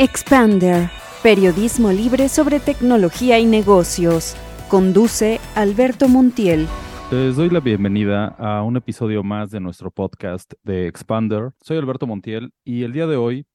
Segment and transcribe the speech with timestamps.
[0.00, 0.90] Expander,
[1.24, 4.36] periodismo libre sobre tecnología y negocios.
[4.68, 6.68] Conduce Alberto Montiel.
[7.10, 11.50] Les doy la bienvenida a un episodio más de nuestro podcast de Expander.
[11.60, 13.48] Soy Alberto Montiel y el día de hoy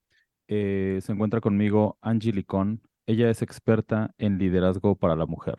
[0.50, 2.82] eh, se encuentra conmigo Angie Licón.
[3.08, 5.56] Ella es experta en liderazgo para la mujer.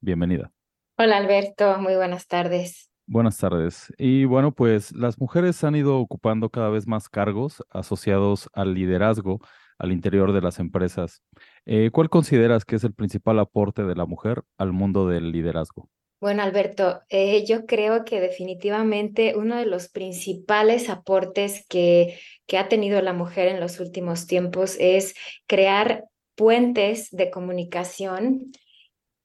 [0.00, 0.50] Bienvenida.
[0.96, 2.88] Hola Alberto, muy buenas tardes.
[3.06, 3.92] Buenas tardes.
[3.98, 9.40] Y bueno, pues las mujeres han ido ocupando cada vez más cargos asociados al liderazgo
[9.78, 11.22] al interior de las empresas.
[11.66, 15.88] Eh, ¿Cuál consideras que es el principal aporte de la mujer al mundo del liderazgo?
[16.20, 22.68] Bueno, Alberto, eh, yo creo que definitivamente uno de los principales aportes que, que ha
[22.68, 25.14] tenido la mujer en los últimos tiempos es
[25.48, 26.04] crear
[26.36, 28.52] puentes de comunicación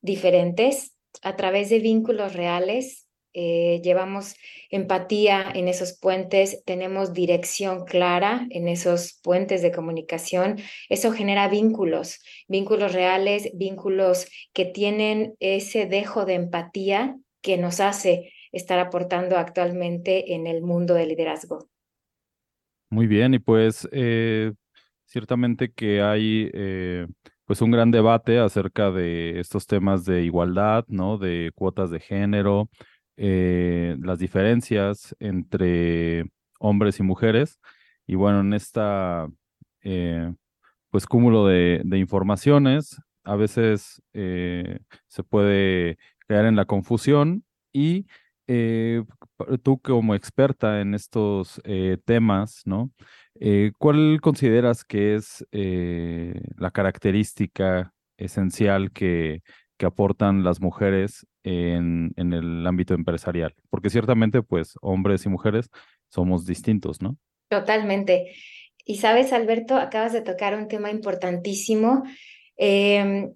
[0.01, 3.06] diferentes a través de vínculos reales
[3.39, 4.35] eh, llevamos
[4.71, 10.57] empatía en esos puentes, tenemos dirección clara en esos puentes de comunicación.
[10.89, 18.33] Eso genera vínculos, vínculos reales, vínculos que tienen ese dejo de empatía que nos hace
[18.51, 21.69] estar aportando actualmente en el mundo del liderazgo.
[22.89, 24.51] Muy bien, y pues eh,
[25.05, 27.05] ciertamente que hay eh,
[27.45, 31.19] pues un gran debate acerca de estos temas de igualdad, ¿no?
[31.19, 32.69] De cuotas de género,
[33.17, 36.25] eh, las diferencias entre
[36.59, 37.59] hombres y mujeres.
[38.05, 39.27] Y bueno, en esta
[39.81, 40.33] eh,
[40.89, 47.43] pues cúmulo de, informaciones, a veces eh, se puede caer en la confusión
[47.73, 48.05] y
[49.63, 51.61] tú como experta en estos
[52.05, 52.91] temas, ¿no?
[53.77, 59.41] ¿Cuál consideras que es la característica esencial que,
[59.77, 63.55] que aportan las mujeres en, en, el ámbito empresarial?
[63.69, 65.69] Porque ciertamente, pues, hombres y mujeres
[66.09, 67.17] somos distintos, ¿no?
[67.49, 68.33] Totalmente.
[68.85, 72.03] Y sabes, Alberto, acabas de tocar un tema importantísimo.
[72.55, 73.33] Em,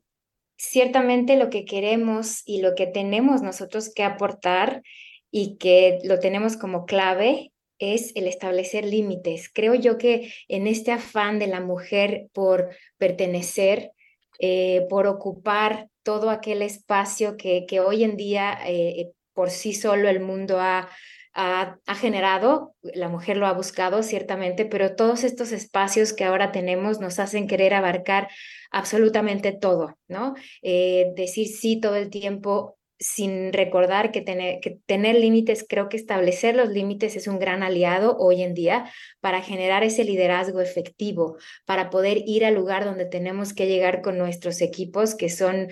[0.58, 4.81] ciertamente lo que queremos y lo que tenemos nosotros que aportar
[5.30, 9.50] y que lo tenemos como clave es el establecer límites.
[9.51, 13.91] Creo yo que en este afán de la mujer por pertenecer,
[14.40, 20.09] eh, por ocupar todo aquel espacio que, que hoy en día eh, por sí solo
[20.09, 20.89] el mundo ha,
[21.34, 27.00] ha, generado, la mujer lo ha buscado ciertamente, pero todos estos espacios que ahora tenemos
[27.00, 28.29] nos hacen querer abarcar
[28.72, 30.35] absolutamente todo, ¿no?
[30.62, 35.97] Eh, decir sí todo el tiempo sin recordar que tener, que tener límites, creo que
[35.97, 41.38] establecer los límites es un gran aliado hoy en día para generar ese liderazgo efectivo,
[41.66, 45.69] para poder ir al lugar donde tenemos que llegar con nuestros equipos que son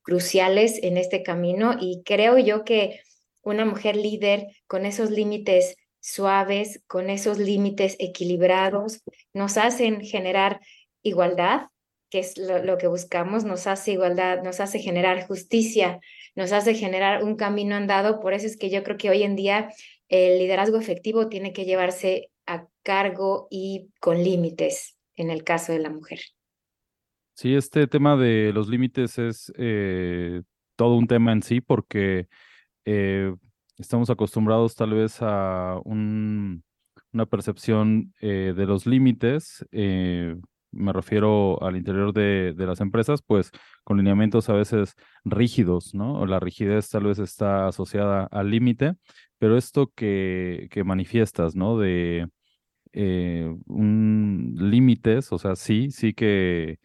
[0.00, 1.76] cruciales en este camino.
[1.78, 3.02] Y creo yo que
[3.42, 9.02] una mujer líder con esos límites suaves, con esos límites equilibrados,
[9.34, 10.60] nos hacen generar
[11.02, 11.66] igualdad,
[12.10, 16.00] que es lo, que buscamos, nos hace igualdad, nos hace generar justicia,
[16.38, 18.20] nos hace generar un camino andado.
[18.20, 19.70] Por eso es que yo creo que hoy en día
[20.08, 25.80] el liderazgo efectivo tiene que llevarse a cargo y con límites en el caso de
[25.80, 26.20] la mujer.
[27.34, 30.42] Sí, este tema de los límites es eh,
[30.76, 32.28] todo un tema en sí porque
[32.84, 33.34] eh,
[33.76, 36.62] estamos acostumbrados tal vez a una
[37.28, 39.66] percepción eh, de los límites,
[40.70, 43.50] me refiero al interior de, las empresas, pues
[43.84, 46.24] con lineamientos a veces rígidos, ¿no?
[46.26, 48.94] La rigidez tal vez está asociada al límite,
[49.38, 51.78] pero esto que, que manifiestas, ¿no?
[51.78, 52.28] De
[53.66, 56.78] un límites, o sea, sí, sí que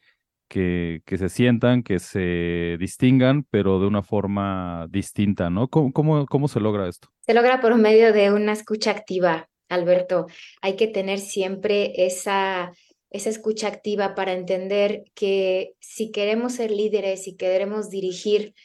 [0.54, 5.68] que, que, se sientan, que se distingan, pero de una forma distinta, ¿no?
[5.68, 7.08] ¿Cómo, cómo, cómo se logra esto?
[7.22, 10.28] Se logra por medio de una escucha activa, Alberto.
[10.62, 12.72] Hay que tener siempre esa,
[13.14, 18.56] esa escucha activa para entender que si queremos ser líderes y queremos dirigir,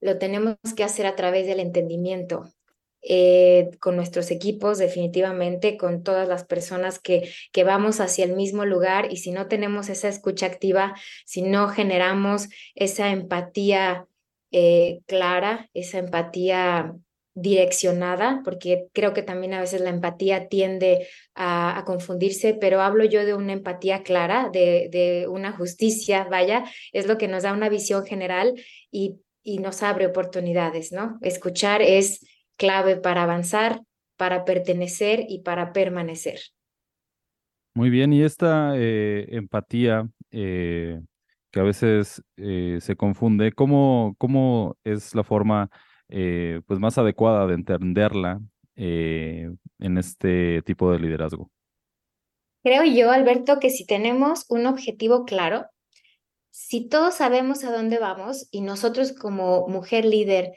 [0.00, 2.52] lo tenemos que hacer a través del entendimiento,
[3.02, 8.66] eh, con nuestros equipos, definitivamente, con todas las personas que, que vamos hacia el mismo
[8.66, 9.10] lugar.
[9.10, 10.94] Y si no tenemos esa escucha activa,
[11.24, 14.06] si no generamos esa empatía
[14.50, 16.94] eh, clara, esa empatía
[17.36, 23.26] direccionada, porque creo que también a veces la empatía tiende a, confundirse, pero hablo yo
[23.26, 27.68] de una empatía clara, de, de, una justicia, vaya, es lo que nos da una
[27.68, 28.54] visión general
[28.90, 31.18] y, y nos abre oportunidades, ¿no?
[31.20, 33.82] Escuchar es clave para avanzar,
[34.16, 36.40] para pertenecer y para permanecer.
[37.74, 41.02] Muy bien, y esta eh, empatía eh,
[41.52, 45.68] que a veces eh, se confunde, ¿cómo, ¿cómo, es la forma
[46.08, 48.40] pues más adecuada de entenderla
[48.76, 51.50] en este tipo de liderazgo?
[52.62, 55.66] Creo yo, Alberto, que si tenemos un objetivo claro,
[56.50, 60.54] si todos sabemos a dónde vamos y nosotros como mujer líder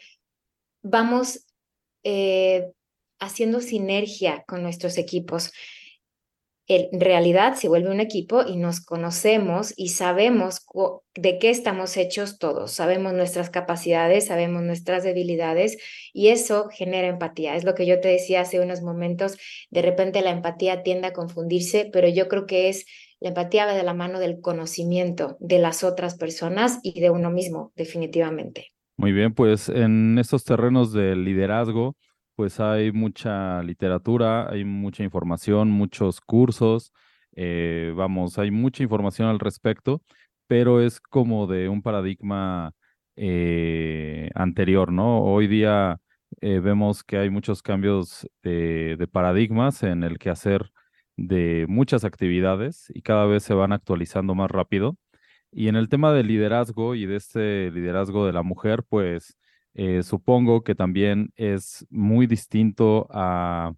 [0.81, 1.45] vamos
[2.03, 2.71] eh,
[3.19, 5.51] haciendo sinergia con nuestros equipos,
[6.69, 10.67] en realidad se vuelve un equipo y nos conocemos y sabemos
[11.15, 15.77] de qué estamos hechos todos, sabemos nuestras capacidades, sabemos nuestras debilidades
[16.13, 17.55] y eso genera empatía.
[17.55, 19.37] Es lo que yo te decía hace unos momentos,
[19.71, 22.85] de repente la empatía tiende a confundirse, pero yo creo que es
[23.19, 27.31] la empatía va de la mano del conocimiento de las otras personas y de uno
[27.31, 28.71] mismo, definitivamente.
[28.95, 31.95] Muy bien, pues en estos terrenos del liderazgo,
[32.39, 36.93] pues hay mucha literatura, hay mucha información, muchos cursos,
[37.35, 40.01] eh, vamos, hay mucha información al respecto,
[40.47, 42.71] pero es como de un paradigma
[43.17, 45.21] eh, anterior, ¿no?
[45.21, 45.99] Hoy día
[46.39, 50.71] eh, vemos que hay muchos cambios de, de paradigmas en el quehacer
[51.17, 54.95] de muchas actividades y cada vez se van actualizando más rápido.
[55.51, 59.35] Y en el tema del liderazgo y de este liderazgo de la mujer, pues
[59.81, 63.71] eh, supongo que también es muy distinto a,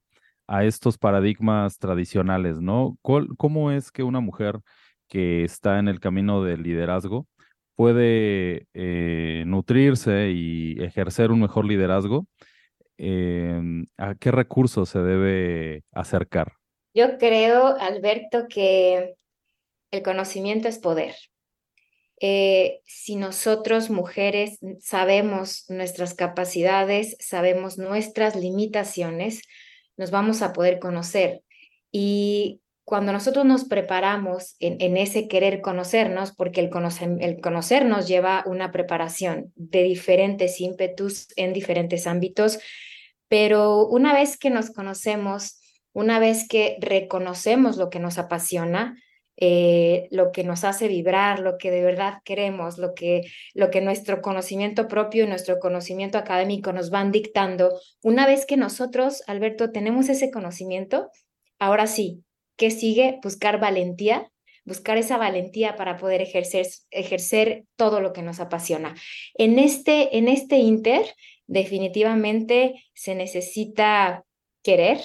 [0.63, 2.97] estos paradigmas tradicionales, ¿no?
[3.01, 4.59] ¿Cómo es que una mujer
[5.07, 7.27] que está en el camino del liderazgo
[7.75, 12.25] puede eh, nutrirse y ejercer un mejor liderazgo?
[12.97, 16.53] Em, ¿A qué recursos se debe acercar?
[16.95, 19.13] Yo creo, Alberto, que
[19.91, 21.13] el conocimiento es poder.
[22.23, 29.41] Eh, si nosotros mujeres sabemos nuestras capacidades, sabemos nuestras limitaciones,
[29.97, 31.41] nos vamos a poder conocer.
[31.91, 36.69] Y cuando nosotros nos preparamos en, ese querer conocernos, porque el,
[37.21, 42.59] el conocernos lleva una preparación de diferentes ímpetus en diferentes ámbitos,
[43.27, 45.59] pero una vez que nos conocemos,
[45.91, 49.01] una vez que reconocemos lo que nos apasiona,
[49.37, 53.23] eh, lo que nos hace vibrar, lo que de verdad queremos, lo que,
[53.53, 57.79] lo que nuestro conocimiento propio y nuestro conocimiento académico nos van dictando.
[58.03, 61.09] Una vez que nosotros, Alberto, tenemos ese conocimiento,
[61.59, 62.23] ahora sí,
[62.55, 63.19] ¿qué sigue?
[63.23, 64.31] Buscar valentía,
[64.63, 68.95] buscar esa valentía para poder ejercer, ejercer todo lo que nos apasiona.
[69.35, 71.05] En este, en este inter,
[71.47, 74.23] definitivamente se necesita
[74.63, 74.99] querer,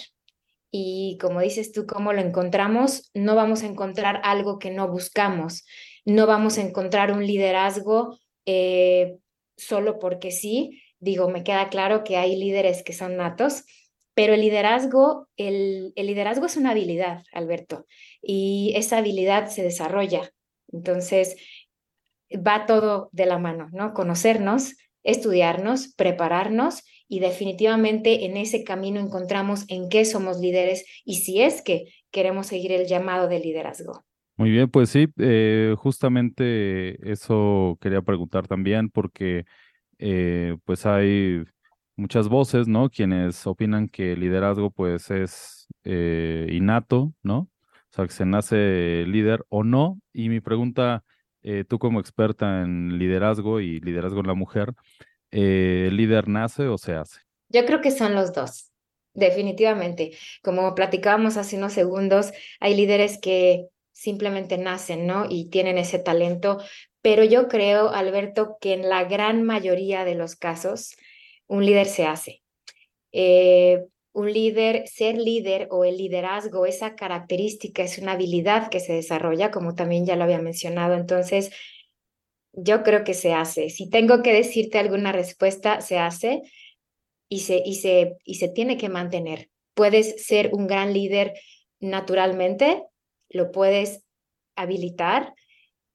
[0.71, 5.65] y como dices tú, cómo lo encontramos, no vamos a encontrar algo que no buscamos,
[6.05, 9.17] no vamos a encontrar un liderazgo eh,
[9.57, 10.83] solo porque sí.
[10.99, 13.65] Digo, me queda claro que hay líderes que son natos,
[14.15, 17.87] pero el liderazgo, el, el liderazgo es una habilidad, Alberto,
[18.23, 20.31] y esa habilidad se desarrolla.
[20.73, 21.37] Entonces,
[22.35, 23.93] va todo de la mano, ¿no?
[23.93, 24.75] Conocernos,
[25.07, 31.63] estudiarnos, prepararnos y definitivamente en ese camino encontramos en qué somos líderes y si es
[31.63, 34.05] que queremos seguir el llamado de liderazgo.
[34.37, 39.47] Muy bien, pues sí, eh, justamente eso quería preguntar también porque
[39.99, 41.43] eh, pues hay
[41.97, 42.91] muchas voces, ¿no?
[42.91, 47.39] Quienes opinan que el liderazgo pues es eh, innato, ¿no?
[47.39, 49.99] O sea, que se nace líder o no.
[50.13, 51.03] Y mi pregunta,
[51.69, 54.75] tú como experta en liderazgo y liderazgo en la mujer,
[55.31, 57.21] eh, ¿el líder nace o se hace?
[57.49, 58.73] Yo creo que son los dos,
[59.15, 60.17] definitivamente.
[60.43, 65.27] Como platicábamos hace unos segundos, hay líderes que simplemente nacen, ¿no?
[65.29, 66.59] Y tienen ese talento,
[67.01, 70.97] pero yo creo, Alberto, que en la gran mayoría de los casos,
[71.47, 72.43] un líder se hace.
[73.13, 73.85] Eh,
[74.17, 79.51] un líder, ser líder o el liderazgo, esa característica es una habilidad que se desarrolla,
[79.51, 80.95] como también ya lo había mencionado.
[80.95, 81.51] Entonces,
[82.55, 83.69] yo creo que se hace.
[83.69, 86.41] Si tengo que decirte alguna respuesta, se hace
[87.29, 89.51] y se, y se, y se tiene que mantener.
[89.75, 91.35] Puedes ser un gran líder
[91.79, 92.85] naturalmente,
[93.29, 94.03] lo puedes
[94.57, 95.35] habilitar,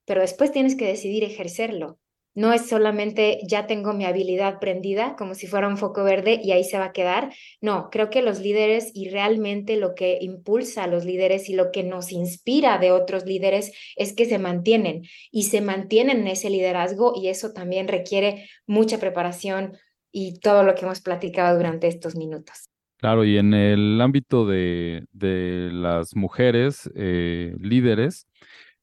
[0.06, 1.98] pero después tienes que decidir ejercerlo.
[2.34, 6.52] No es solamente ya tengo mi habilidad prendida como si fuera un foco verde y
[6.52, 7.34] ahí se va a quedar.
[7.60, 11.72] No, creo que los líderes y realmente lo que impulsa a los líderes y lo
[11.72, 16.50] que nos inspira de otros líderes es que se mantienen y se mantienen en ese
[16.50, 19.78] liderazgo y eso también requiere mucha preparación
[20.12, 22.70] y todo lo que hemos platicado durante estos minutos.
[22.98, 28.28] Claro, y en el ámbito de, de las mujeres eh, líderes,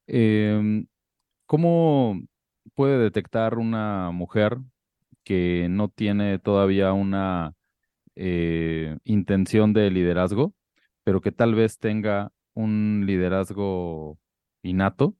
[0.06, 0.84] eh,
[1.46, 2.20] ¿cómo
[2.78, 4.56] puede detectar una mujer
[5.24, 7.54] que no tiene todavía una
[8.14, 10.54] eh, intención de liderazgo,
[11.02, 14.16] pero que tal vez tenga un liderazgo
[14.62, 15.16] innato?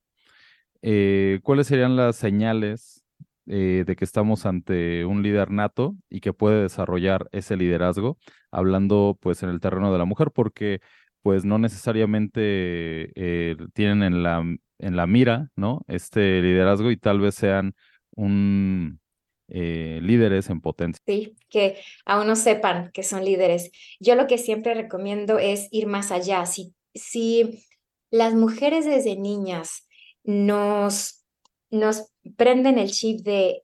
[0.83, 3.05] Eh, ¿Cuáles serían las señales
[3.47, 8.19] eh, de que estamos ante un líder nato y que puede desarrollar ese liderazgo,
[8.53, 10.31] hablando pues en el terreno de la mujer?
[10.31, 10.81] Porque
[11.23, 12.41] pues no necesariamente
[13.15, 14.43] eh, tienen en la,
[14.79, 15.83] en la mira, ¿no?
[15.89, 17.75] Este liderazgo y tal vez sean
[18.15, 19.01] un
[19.49, 21.03] eh, líderes en potencia.
[21.07, 23.71] Sí, que aún no sepan que son líderes.
[23.99, 26.45] Yo lo que siempre recomiendo es ir más allá.
[26.47, 27.65] Si, si
[28.11, 29.87] las mujeres desde niñas
[30.23, 31.25] nos,
[31.71, 33.63] nos prenden el chip de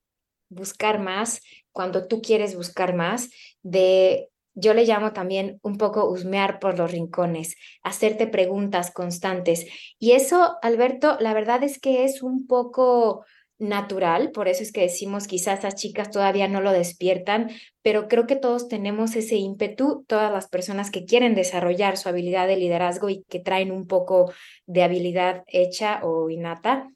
[0.49, 1.43] buscar más,
[1.73, 3.31] cuando tú quieres buscar más,
[3.63, 9.67] de yo le llamo también un poco husmear por los rincones, hacerte preguntas constantes.
[9.99, 13.25] Y eso, Alberto, la verdad es que es un poco
[13.59, 17.51] natural, por eso es que decimos quizás las chicas todavía no lo despiertan,
[17.83, 22.49] pero creo que todos tenemos ese ímpetu, todas las personas que quieren desarrollar su habilidad
[22.49, 24.33] de liderazgo y que traen un poco
[24.67, 26.89] de habilidad hecha o innata.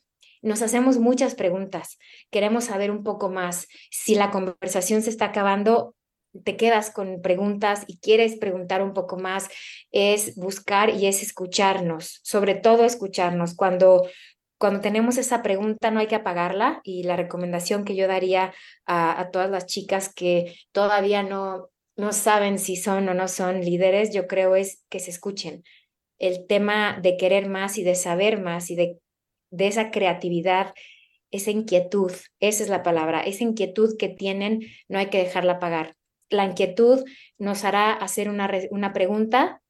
[0.42, 1.98] Nos hacemos muchas preguntas,
[2.30, 3.66] queremos saber un poco más.
[3.90, 5.94] Si la conversación se está acabando,
[6.44, 9.48] te quedas con preguntas y quieres preguntar un poco más,
[9.90, 13.54] es buscar y es escucharnos, sobre todo escucharnos.
[13.54, 14.06] Cuando,
[14.58, 18.52] cuando tenemos esa pregunta no hay que apagarla y la recomendación que yo daría
[18.86, 24.12] a, todas las chicas que todavía no, no saben si son o no son líderes,
[24.12, 25.64] yo creo es que se escuchen.
[26.18, 28.98] El tema de querer más y de saber más y de,
[29.50, 30.74] de esa creatividad
[31.30, 35.97] esa inquietud, esa es la palabra, esa inquietud que tienen, no hay que dejarla apagar
[36.30, 37.04] la inquietud
[37.38, 39.62] nos hará hacer una, una pregunta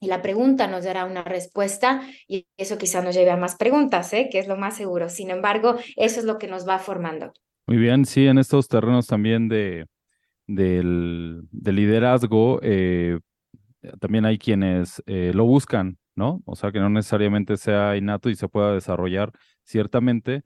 [0.00, 4.12] y la pregunta nos dará una respuesta y eso quizá nos lleve a más preguntas,
[4.12, 4.28] ¿eh?
[4.30, 5.08] que es lo más seguro.
[5.08, 7.32] Sin embargo, eso es lo que nos va formando.
[7.66, 9.86] Muy bien, sí, en estos terrenos también de,
[10.46, 13.18] del, liderazgo, eh,
[13.98, 16.42] también hay quienes eh, lo buscan, ¿no?
[16.44, 19.32] O sea, que no necesariamente sea innato y se pueda desarrollar
[19.62, 20.42] ciertamente,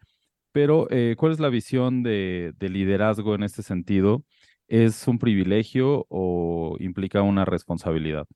[0.52, 4.24] pero ¿cuál es la visión de, de liderazgo en este sentido?
[4.68, 8.26] ¿Es un privilegio o implica una responsabilidad?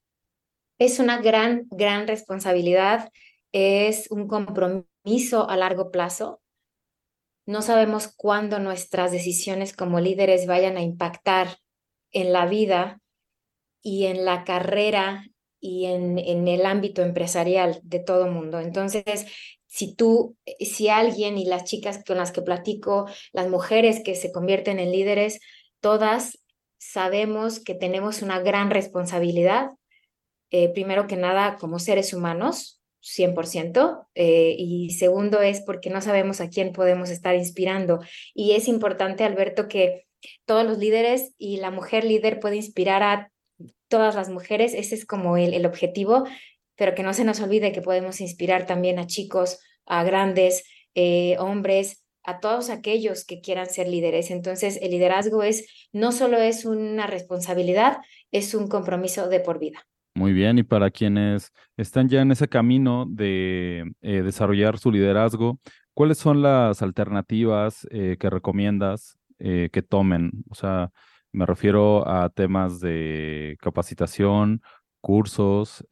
[0.78, 3.10] Es una gran, gran responsabilidad.
[3.52, 6.40] Es un compromiso a largo plazo.
[7.44, 11.58] No sabemos cuándo nuestras decisiones como líderes vayan a impactar
[12.12, 13.00] en la vida
[13.82, 15.26] y en la carrera
[15.60, 18.58] y en, en el ámbito empresarial de todo mundo.
[18.58, 19.26] Entonces,
[19.66, 24.32] si tú, si alguien y las chicas con las que platico, las mujeres que se
[24.32, 25.40] convierten en líderes,
[25.82, 26.38] todas
[26.78, 29.72] sabemos que tenemos una gran responsabilidad,
[30.50, 36.40] eh, primero que nada como seres humanos, 100%, eh, y segundo es porque no sabemos
[36.40, 38.00] a quién podemos estar inspirando.
[38.32, 40.06] Y es importante, Alberto, que
[40.46, 43.32] todos los líderes y la mujer líder puede inspirar a
[43.88, 46.24] todas las mujeres, ese es como el, el objetivo,
[46.76, 51.36] pero que no se nos olvide que podemos inspirar también a chicos, a grandes, eh,
[51.38, 54.30] hombres, a todos aquellos que quieran ser líderes.
[54.30, 57.98] Entonces, el liderazgo es no solo es una responsabilidad,
[58.30, 59.86] es un compromiso de por vida.
[60.14, 65.58] Muy bien, y para quienes están ya en ese camino de eh, desarrollar su liderazgo,
[65.94, 70.30] ¿cuáles son las alternativas eh, que recomiendas eh, que tomen?
[70.50, 70.90] O sea,
[71.32, 74.60] me refiero a temas de capacitación,
[75.00, 75.82] cursos,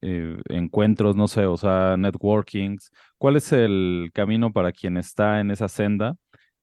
[0.00, 2.90] encuentros, no sé, o sea, networkings.
[3.16, 6.16] ¿Cuál es el camino para quien está en esa senda?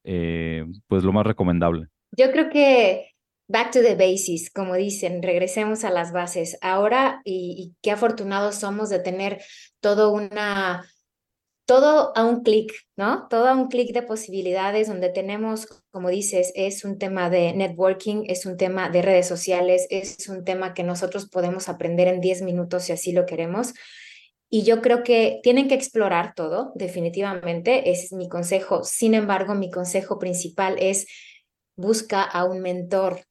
[0.03, 1.87] Eh, pues lo más recomendable.
[2.11, 3.15] Yo creo que
[3.47, 6.57] back to the basics, como dicen, regresemos a las bases.
[6.61, 9.41] Ahora, y, qué afortunados somos de tener
[9.79, 10.85] todo una,
[11.65, 13.27] todo a un clic, ¿no?
[13.27, 18.25] Todo a un clic de posibilidades donde tenemos, como dices, es un tema de networking,
[18.27, 22.43] es un tema de redes sociales, es un tema que nosotros podemos aprender en 10
[22.43, 23.73] minutos si así lo queremos.
[24.49, 28.83] Y yo creo que tienen que explorar todo, definitivamente, ese es mi consejo.
[28.83, 31.07] Sin embargo, mi consejo principal es
[31.75, 33.21] busca a un mentor,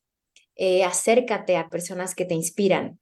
[0.57, 2.99] eh, acércate a personas que te inspiran.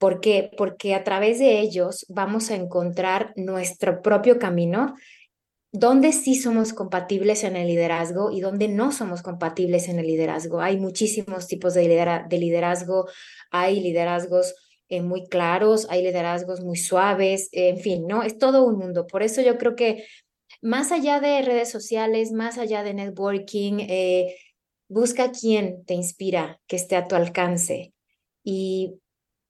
[0.00, 0.50] ¿Por qué?
[0.56, 4.94] Porque a través de ellos vamos a encontrar nuestro propio camino,
[5.72, 10.62] donde sí somos compatibles en el liderazgo y donde no somos compatibles en el liderazgo.
[10.62, 13.08] Hay muchísimos tipos de, de liderazgo,
[13.50, 14.54] hay liderazgos
[14.88, 18.22] eh, muy claros, hay liderazgos muy suaves, en fin, ¿no?
[18.22, 19.06] Es todo un mundo.
[19.06, 20.06] Por eso yo creo que
[20.62, 24.34] más allá de redes sociales, más allá de networking, eh,
[24.88, 27.92] busca quien te inspira, que esté a tu alcance
[28.42, 28.94] y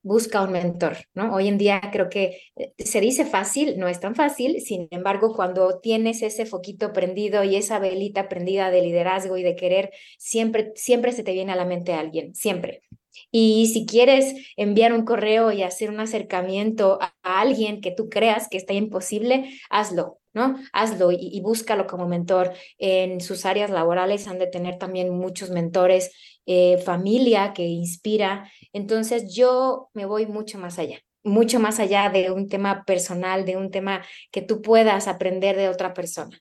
[0.03, 1.35] busca un mentor, ¿no?
[1.35, 5.35] Hoy en día creo que eh, se dice fácil, no es tan fácil, sin embargo,
[5.35, 10.73] cuando tienes ese foquito prendido y esa velita prendida de liderazgo y de querer, siempre,
[10.75, 12.83] siempre se te viene a la mente alguien, siempre.
[13.31, 18.49] Y si quieres enviar un correo y hacer un acercamiento a, alguien que tú creas
[18.49, 20.57] que está imposible, hazlo, ¿no?
[20.73, 22.53] Hazlo y, búscalo como mentor.
[22.79, 26.13] En sus áreas laborales han de tener también muchos mentores
[26.53, 28.51] eh, familia que inspira.
[28.73, 33.57] Entonces yo me voy mucho más allá, mucho más allá de un tema personal, de
[33.57, 34.03] un tema
[34.33, 36.37] que tú puedas aprender de otra persona.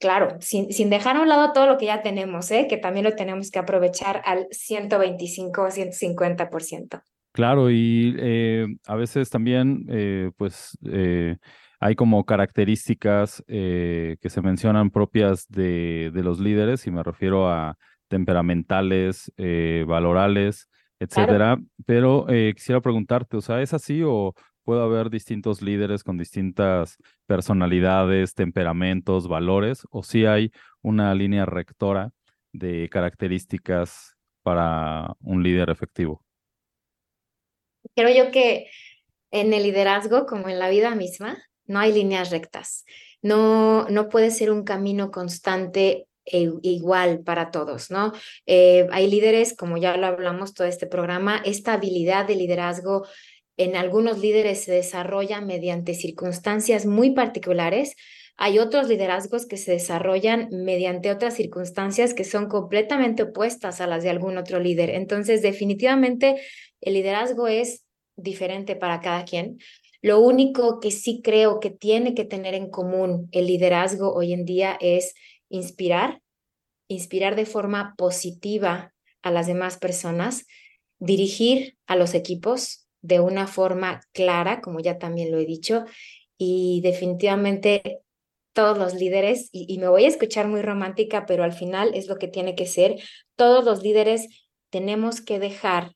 [0.00, 2.66] Claro, sin, sin dejar a un lado todo lo que ya tenemos, ¿eh?
[2.68, 7.00] que también lo tenemos que aprovechar al 125 o 150%.
[7.30, 10.76] Claro, y eh, a veces también, eh, pues,
[11.78, 17.78] hay como características que se mencionan propias de, de, los líderes, y me refiero a
[18.14, 19.32] temperamentales,
[19.86, 20.68] valorales,
[21.00, 21.58] etcétera.
[21.84, 28.34] Pero quisiera preguntarte, o sea, ¿es así o puede haber distintos líderes con distintas personalidades,
[28.34, 32.12] temperamentos, valores, o si hay una línea rectora
[32.52, 36.22] de características para un líder efectivo?
[37.96, 38.70] Creo yo que
[39.32, 42.84] en el liderazgo, como en la vida misma, no hay líneas rectas.
[43.22, 48.12] No, no puede ser un camino constante e igual para todos, ¿no?
[48.46, 53.06] Eh, hay líderes, como ya lo hablamos todo este programa, esta habilidad de liderazgo
[53.56, 57.94] en algunos líderes se desarrolla mediante circunstancias muy particulares.
[58.36, 64.02] Hay otros liderazgos que se desarrollan mediante otras circunstancias que son completamente opuestas a las
[64.02, 64.90] de algún otro líder.
[64.90, 66.34] Entonces, definitivamente,
[66.80, 67.84] el liderazgo es
[68.16, 69.58] diferente para cada quien.
[70.02, 74.44] Lo único que sí creo que tiene que tener en común el liderazgo hoy en
[74.44, 75.14] día es
[75.48, 76.20] inspirar,
[76.88, 80.46] inspirar de forma positiva a las demás personas,
[80.98, 85.84] dirigir a los equipos, de una forma clara, como ya también lo he dicho,
[86.38, 88.00] y definitivamente
[88.54, 92.16] todos los líderes, y, me voy a escuchar muy romántica, pero al final es lo
[92.16, 92.96] que tiene que ser,
[93.36, 95.92] todos los líderes tenemos que dejar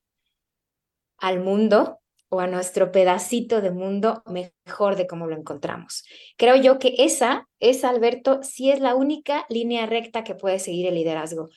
[1.17, 6.03] al mundo o a nuestro pedacito de mundo mejor de como lo encontramos.
[6.37, 10.87] Creo yo que esa, esa, Alberto, sí es la única línea recta que puede seguir
[10.87, 11.49] el liderazgo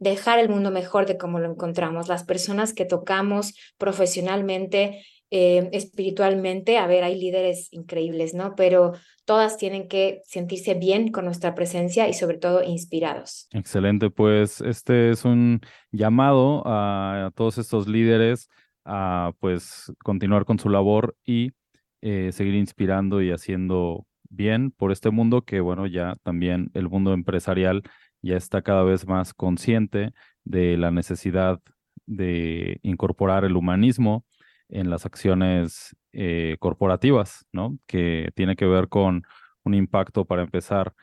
[0.00, 2.08] dejar el mundo mejor de como lo encontramos.
[2.08, 8.54] Las personas que tocamos profesionalmente, eh, espiritualmente, a ver, hay líderes increíbles, ¿no?
[8.56, 8.94] Pero
[9.26, 13.46] todas tienen que sentirse bien con nuestra presencia y sobre todo inspirados.
[13.52, 15.60] Excelente, pues este es un
[15.92, 18.48] llamado a, todos estos líderes
[18.84, 21.52] a pues continuar con su labor y
[22.02, 27.12] eh, seguir inspirando y haciendo bien por este mundo que bueno ya también el mundo
[27.12, 27.82] empresarial
[28.22, 30.12] ya está cada vez más consciente
[30.44, 31.60] de la necesidad
[32.06, 34.24] de incorporar el humanismo
[34.68, 37.78] en las acciones eh, corporativas, ¿no?
[37.86, 39.22] Que tiene que ver con
[39.64, 40.94] un impacto para empezar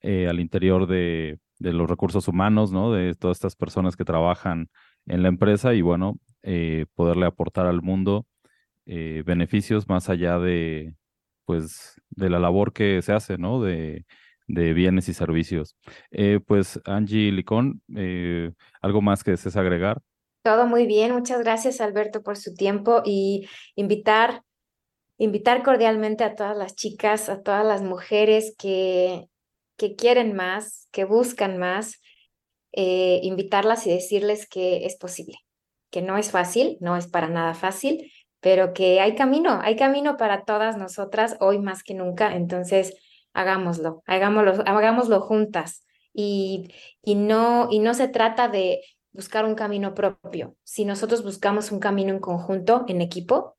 [0.00, 2.92] eh, al interior de, los recursos humanos, ¿no?
[2.92, 4.68] De todas estas personas que trabajan
[5.06, 8.26] en la empresa y bueno, eh, poderle aportar al mundo
[8.86, 10.94] beneficios más allá de,
[11.44, 13.60] pues, de la labor que se hace, ¿no?
[13.60, 14.06] De
[14.46, 15.76] de bienes y servicios.
[16.10, 20.00] Eh, pues Angie Licón, eh, ¿algo más que desees agregar?
[20.42, 24.42] Todo muy bien, muchas gracias Alberto por su tiempo y invitar,
[25.18, 29.26] invitar cordialmente a todas las chicas, a todas las mujeres que,
[29.76, 32.00] que quieren más, que buscan más,
[32.70, 35.34] eh, invitarlas y decirles que es posible,
[35.96, 40.18] que no es fácil, no es para nada fácil, pero que hay camino, hay camino
[40.18, 42.36] para todas nosotras hoy más que nunca.
[42.36, 42.94] Entonces,
[43.32, 45.86] hagámoslo, hagámoslo, hagámoslo juntas.
[46.12, 46.70] Y,
[47.02, 48.82] y, no, y no se trata de
[49.12, 50.54] buscar un camino propio.
[50.64, 53.56] Si nosotros buscamos un camino en conjunto, en equipo,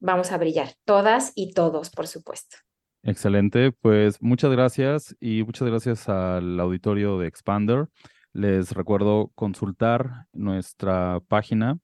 [0.00, 2.56] vamos a brillar, todas y todos, por supuesto.
[3.02, 7.88] Excelente, pues muchas gracias y muchas gracias al auditorio de Expander.
[8.36, 11.78] Les recuerdo consultar nuestra página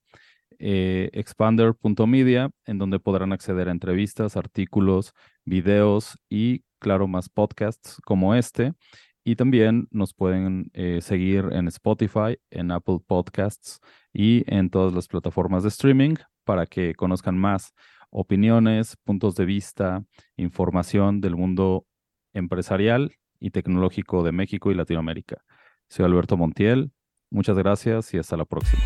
[0.59, 5.15] eh, expander.media, en donde podrán acceder a entrevistas, artículos,
[5.47, 8.75] videos y claro, más podcasts como este.
[9.25, 13.81] Y también nos pueden eh, seguir en Spotify, en Apple Podcasts
[14.13, 17.73] y en todas las plataformas de streaming para que conozcan más
[18.11, 20.05] opiniones, puntos de vista,
[20.37, 21.87] información del mundo
[22.35, 25.43] empresarial y tecnológico de México y Latinoamérica.
[25.93, 26.91] Soy Alberto Montiel,
[27.31, 28.83] muchas gracias y hasta la próxima.